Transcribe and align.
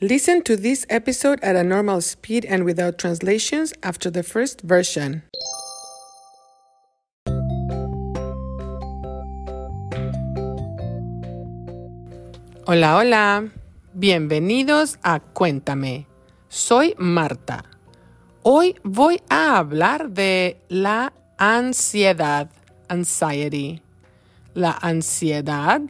Listen 0.00 0.42
to 0.42 0.56
this 0.56 0.84
episode 0.90 1.38
at 1.40 1.54
a 1.54 1.62
normal 1.62 2.00
speed 2.00 2.44
and 2.46 2.64
without 2.64 2.98
translations 2.98 3.72
after 3.84 4.10
the 4.10 4.24
first 4.24 4.60
version. 4.62 5.22
Hola, 12.66 12.98
hola. 12.98 13.50
Bienvenidos 13.96 14.98
a 15.04 15.20
Cuéntame. 15.20 16.06
Soy 16.48 16.96
Marta. 16.98 17.62
Hoy 18.42 18.74
voy 18.82 19.22
a 19.30 19.58
hablar 19.58 20.10
de 20.10 20.56
la 20.68 21.12
ansiedad, 21.38 22.50
anxiety. 22.88 23.80
La 24.54 24.76
ansiedad 24.82 25.82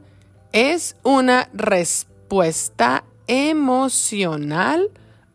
es 0.52 0.94
una 1.04 1.48
respuesta 1.54 3.04
emocional 3.26 4.90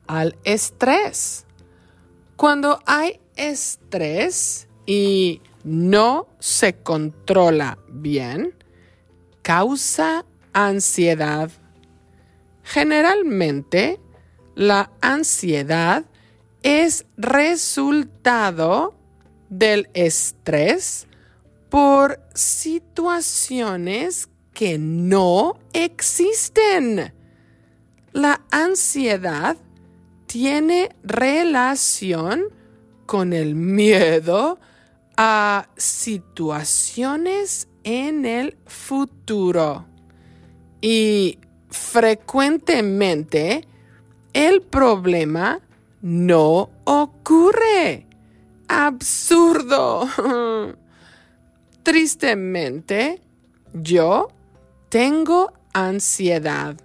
al 0.07 0.37
estrés. 0.43 1.45
Cuando 2.35 2.79
hay 2.85 3.19
estrés 3.35 4.67
y 4.85 5.41
no 5.63 6.27
se 6.39 6.75
controla 6.75 7.77
bien, 7.89 8.55
causa 9.41 10.25
ansiedad. 10.53 11.51
Generalmente, 12.63 13.99
la 14.55 14.91
ansiedad 15.01 16.05
es 16.63 17.05
resultado 17.17 18.95
del 19.49 19.89
estrés 19.93 21.07
por 21.69 22.19
situaciones 22.33 24.29
que 24.53 24.77
no 24.77 25.59
existen. 25.73 27.13
La 28.11 28.41
ansiedad 28.51 29.57
tiene 30.25 30.95
relación 31.03 32.45
con 33.05 33.33
el 33.33 33.55
miedo 33.55 34.59
a 35.17 35.67
situaciones 35.75 37.67
en 37.83 38.25
el 38.25 38.57
futuro. 38.65 39.85
Y 40.81 41.39
frecuentemente 41.69 43.67
el 44.33 44.61
problema 44.61 45.59
no 46.01 46.69
ocurre. 46.85 48.07
Absurdo. 48.67 50.07
Tristemente, 51.83 53.21
yo 53.73 54.29
tengo 54.89 55.51
ansiedad. 55.73 56.75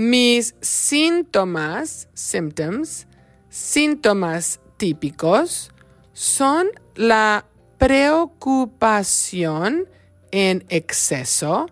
Mis 0.00 0.54
síntomas, 0.62 2.08
symptoms, 2.14 3.06
síntomas 3.50 4.58
típicos 4.78 5.72
son 6.14 6.68
la 6.94 7.44
preocupación 7.76 9.86
en 10.30 10.64
exceso 10.70 11.66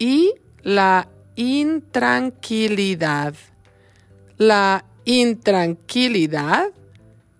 y 0.00 0.34
la 0.62 1.08
intranquilidad. 1.36 3.34
La 4.36 4.84
intranquilidad 5.04 6.72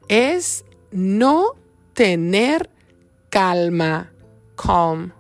es 0.06 0.64
no 0.92 1.56
tener 1.92 2.70
calma, 3.30 4.12
calm, 4.54 5.12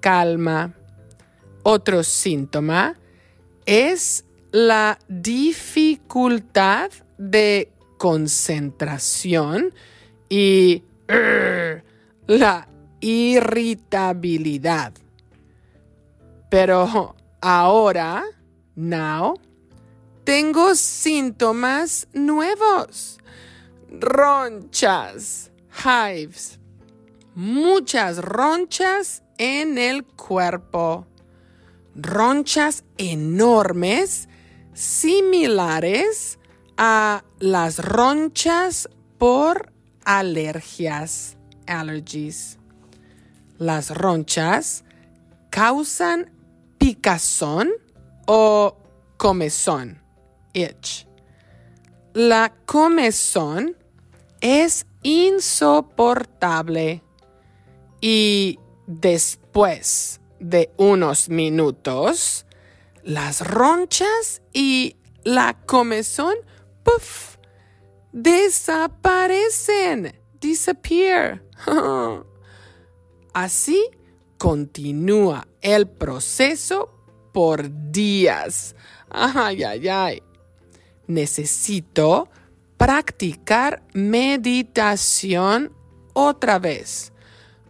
calma. 0.00 0.72
Otro 1.62 2.02
síntoma 2.02 2.96
es 3.66 4.23
la 4.54 4.98
dificultad 5.08 6.92
de 7.18 7.72
concentración 7.98 9.74
y 10.28 10.84
la 12.28 12.68
irritabilidad. 13.00 14.92
Pero 16.48 17.16
ahora, 17.40 18.22
now, 18.76 19.40
tengo 20.22 20.76
síntomas 20.76 22.06
nuevos. 22.12 23.18
Ronchas, 23.90 25.50
hives, 25.84 26.60
muchas 27.34 28.18
ronchas 28.18 29.24
en 29.36 29.78
el 29.78 30.04
cuerpo. 30.04 31.08
Ronchas 31.96 32.84
enormes 32.98 34.28
similares 34.74 36.38
a 36.76 37.24
las 37.38 37.78
ronchas 37.78 38.88
por 39.18 39.72
alergias, 40.04 41.36
allergies. 41.66 42.58
Las 43.58 43.90
ronchas 43.90 44.84
causan 45.50 46.30
picazón 46.78 47.70
o 48.26 48.76
comezón, 49.16 50.02
itch. 50.52 51.06
La 52.12 52.52
comezón 52.66 53.76
es 54.40 54.86
insoportable 55.02 57.02
y 58.00 58.58
después 58.86 60.20
de 60.40 60.70
unos 60.76 61.28
minutos, 61.28 62.46
las 63.04 63.46
ronchas 63.46 64.42
y 64.52 64.96
la 65.22 65.56
comezón, 65.66 66.34
puff, 66.82 67.36
desaparecen, 68.12 70.20
disappear. 70.40 71.44
Así 73.32 73.88
continúa 74.38 75.46
el 75.60 75.88
proceso 75.88 76.90
por 77.32 77.70
días. 77.90 78.76
Ay, 79.10 79.64
ay, 79.64 79.88
ay. 79.88 80.22
Necesito 81.06 82.28
practicar 82.76 83.82
meditación 83.92 85.72
otra 86.12 86.58
vez. 86.58 87.12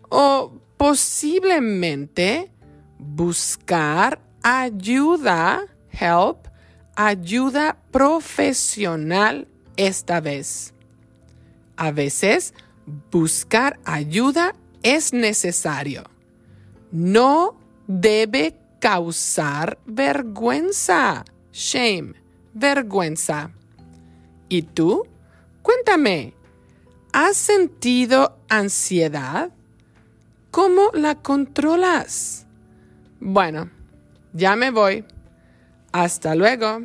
O 0.08 0.52
posiblemente 0.76 2.50
buscar 2.98 4.23
ayuda, 4.44 5.64
help, 5.90 6.46
ayuda 6.94 7.78
profesional 7.90 9.48
esta 9.76 10.20
vez. 10.20 10.74
A 11.76 11.90
veces 11.90 12.52
buscar 13.10 13.80
ayuda 13.84 14.54
es 14.82 15.12
necesario. 15.14 16.04
No 16.92 17.56
debe 17.86 18.54
causar 18.80 19.78
vergüenza, 19.86 21.24
shame, 21.52 22.12
vergüenza. 22.52 23.50
¿Y 24.50 24.62
tú? 24.62 25.06
Cuéntame, 25.62 26.34
¿has 27.12 27.38
sentido 27.38 28.38
ansiedad? 28.50 29.50
¿Cómo 30.50 30.90
la 30.92 31.14
controlas? 31.14 32.46
Bueno, 33.18 33.70
ya 34.34 34.56
me 34.56 34.70
voy. 34.70 35.04
Hasta 35.92 36.34
luego. 36.34 36.82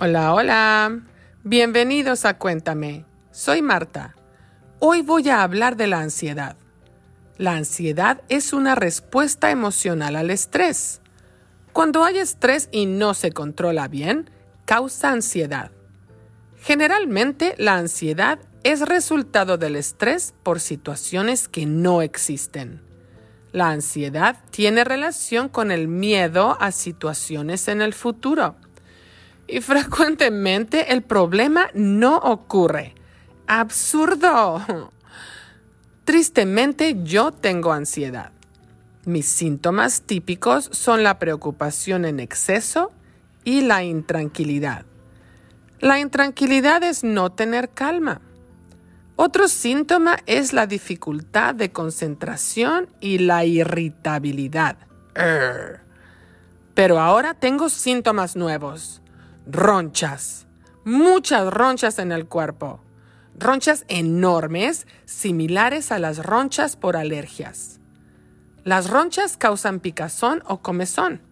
Hola, 0.00 0.34
hola. 0.34 1.00
Bienvenidos 1.44 2.24
a 2.24 2.36
Cuéntame. 2.36 3.04
Soy 3.30 3.62
Marta. 3.62 4.16
Hoy 4.80 5.02
voy 5.02 5.28
a 5.28 5.42
hablar 5.42 5.76
de 5.76 5.86
la 5.86 6.00
ansiedad. 6.00 6.56
La 7.38 7.52
ansiedad 7.52 8.22
es 8.28 8.52
una 8.52 8.74
respuesta 8.74 9.50
emocional 9.50 10.16
al 10.16 10.30
estrés. 10.30 11.00
Cuando 11.72 12.02
hay 12.02 12.18
estrés 12.18 12.68
y 12.72 12.86
no 12.86 13.14
se 13.14 13.30
controla 13.30 13.88
bien, 13.88 14.28
causa 14.64 15.12
ansiedad. 15.12 15.70
Generalmente 16.62 17.54
la 17.56 17.76
ansiedad 17.76 18.38
es 18.64 18.82
resultado 18.82 19.56
del 19.56 19.76
estrés 19.76 20.34
por 20.42 20.60
situaciones 20.60 21.48
que 21.48 21.64
no 21.64 22.02
existen. 22.02 22.82
La 23.52 23.70
ansiedad 23.70 24.36
tiene 24.50 24.84
relación 24.84 25.48
con 25.48 25.70
el 25.70 25.88
miedo 25.88 26.58
a 26.60 26.70
situaciones 26.70 27.66
en 27.68 27.80
el 27.80 27.94
futuro. 27.94 28.56
Y 29.48 29.60
frecuentemente 29.60 30.92
el 30.92 31.02
problema 31.02 31.70
no 31.74 32.18
ocurre. 32.18 32.94
Absurdo. 33.46 34.62
Tristemente 36.04 36.98
yo 37.02 37.32
tengo 37.32 37.72
ansiedad. 37.72 38.32
Mis 39.06 39.26
síntomas 39.26 40.02
típicos 40.02 40.68
son 40.72 41.02
la 41.02 41.18
preocupación 41.18 42.04
en 42.04 42.20
exceso 42.20 42.92
y 43.44 43.62
la 43.62 43.82
intranquilidad. 43.82 44.84
La 45.80 45.98
intranquilidad 45.98 46.82
es 46.82 47.04
no 47.04 47.32
tener 47.32 47.70
calma. 47.70 48.20
Otro 49.16 49.48
síntoma 49.48 50.18
es 50.26 50.52
la 50.52 50.66
dificultad 50.66 51.54
de 51.54 51.72
concentración 51.72 52.90
y 53.00 53.18
la 53.18 53.46
irritabilidad. 53.46 54.76
Pero 56.74 57.00
ahora 57.00 57.32
tengo 57.32 57.70
síntomas 57.70 58.36
nuevos. 58.36 59.00
Ronchas. 59.46 60.46
Muchas 60.84 61.50
ronchas 61.50 61.98
en 61.98 62.12
el 62.12 62.26
cuerpo. 62.26 62.80
Ronchas 63.38 63.86
enormes, 63.88 64.86
similares 65.06 65.92
a 65.92 65.98
las 65.98 66.24
ronchas 66.24 66.76
por 66.76 66.98
alergias. 66.98 67.80
Las 68.64 68.90
ronchas 68.90 69.38
causan 69.38 69.80
picazón 69.80 70.42
o 70.46 70.58
comezón. 70.60 71.22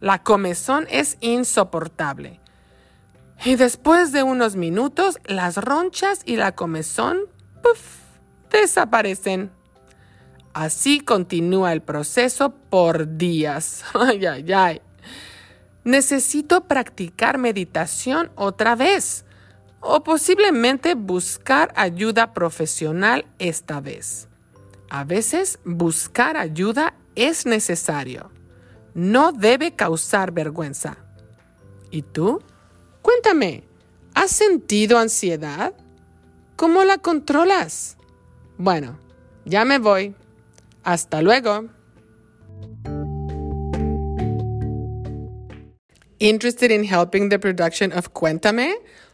La 0.00 0.22
comezón 0.22 0.86
es 0.90 1.16
insoportable. 1.20 2.40
Y 3.44 3.56
después 3.56 4.12
de 4.12 4.22
unos 4.22 4.56
minutos, 4.56 5.18
las 5.24 5.56
ronchas 5.56 6.20
y 6.24 6.36
la 6.36 6.52
comezón, 6.52 7.18
desaparecen. 8.50 9.50
Así 10.52 11.00
continúa 11.00 11.72
el 11.72 11.82
proceso 11.82 12.54
por 12.70 13.16
días. 13.16 13.84
Ay, 13.94 14.24
ay, 14.26 14.52
ay. 14.52 14.80
Necesito 15.82 16.62
practicar 16.62 17.36
meditación 17.38 18.30
otra 18.36 18.74
vez 18.76 19.24
o 19.80 20.02
posiblemente 20.02 20.94
buscar 20.94 21.72
ayuda 21.76 22.32
profesional 22.32 23.26
esta 23.38 23.80
vez. 23.80 24.28
A 24.88 25.04
veces 25.04 25.58
buscar 25.64 26.38
ayuda 26.38 26.94
es 27.16 27.44
necesario. 27.44 28.30
No 28.94 29.32
debe 29.32 29.72
causar 29.72 30.32
vergüenza. 30.32 30.96
¿Y 31.90 32.02
tú? 32.02 32.40
Cuéntame, 33.04 33.64
¿has 34.14 34.30
sentido 34.30 34.96
ansiedad? 34.96 35.74
¿Cómo 36.56 36.84
la 36.84 36.96
controlas? 36.96 37.98
Bueno, 38.56 38.98
ya 39.44 39.66
me 39.66 39.78
voy. 39.78 40.14
Hasta 40.84 41.20
luego. 41.20 41.68
Interested 46.18 46.70
in 46.70 46.84
helping 46.84 47.28
the 47.28 47.38
production 47.38 47.92
of 47.92 48.14
Cuéntame? 48.14 48.72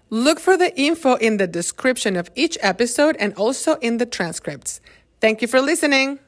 Look 0.09 0.39
for 0.39 0.57
the 0.57 0.73
info 0.81 1.17
in 1.17 1.39
the 1.39 1.49
description 1.49 2.17
of 2.17 2.31
each 2.37 2.57
episode 2.63 3.17
and 3.19 3.35
also 3.35 3.75
in 3.81 3.99
the 3.99 4.07
transcripts. 4.07 4.81
Thank 5.21 5.43
you 5.43 5.49
for 5.49 5.61
listening. 5.61 6.21